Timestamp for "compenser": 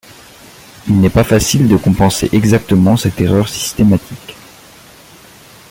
1.77-2.27